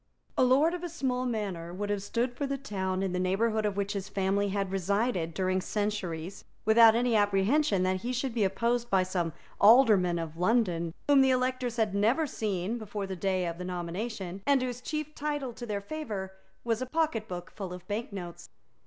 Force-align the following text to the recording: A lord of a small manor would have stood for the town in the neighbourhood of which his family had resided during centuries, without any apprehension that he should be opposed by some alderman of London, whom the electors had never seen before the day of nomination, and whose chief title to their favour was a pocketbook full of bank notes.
A 0.35 0.43
lord 0.43 0.73
of 0.73 0.83
a 0.83 0.89
small 0.89 1.27
manor 1.27 1.71
would 1.71 1.91
have 1.91 2.01
stood 2.01 2.33
for 2.33 2.47
the 2.47 2.57
town 2.57 3.03
in 3.03 3.11
the 3.13 3.19
neighbourhood 3.19 3.67
of 3.67 3.77
which 3.77 3.93
his 3.93 4.09
family 4.09 4.49
had 4.49 4.71
resided 4.71 5.35
during 5.35 5.61
centuries, 5.61 6.43
without 6.65 6.95
any 6.95 7.15
apprehension 7.15 7.83
that 7.83 7.97
he 8.01 8.11
should 8.11 8.33
be 8.33 8.43
opposed 8.43 8.89
by 8.89 9.03
some 9.03 9.31
alderman 9.59 10.17
of 10.17 10.37
London, 10.37 10.95
whom 11.07 11.21
the 11.21 11.29
electors 11.29 11.77
had 11.77 11.93
never 11.93 12.25
seen 12.25 12.79
before 12.79 13.05
the 13.05 13.15
day 13.15 13.45
of 13.45 13.59
nomination, 13.59 14.41
and 14.47 14.63
whose 14.63 14.81
chief 14.81 15.13
title 15.13 15.53
to 15.53 15.67
their 15.67 15.81
favour 15.81 16.33
was 16.63 16.81
a 16.81 16.87
pocketbook 16.87 17.51
full 17.51 17.71
of 17.71 17.87
bank 17.87 18.11
notes. 18.11 18.49